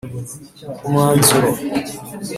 [0.87, 1.49] Umwanzuro